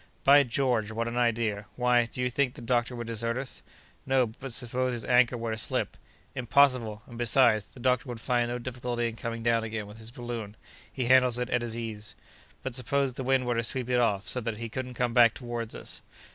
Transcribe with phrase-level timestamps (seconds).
[0.23, 1.67] "By George, what an idea!
[1.75, 3.61] Why, do you think the doctor would desert us?"
[4.03, 5.95] "No; but suppose his anchor were to slip!"
[6.33, 7.03] "Impossible!
[7.05, 10.57] and, besides, the doctor would find no difficulty in coming down again with his balloon;
[10.91, 12.15] he handles it at his ease."
[12.63, 15.35] "But suppose the wind were to sweep it off, so that he couldn't come back
[15.35, 16.01] toward us?"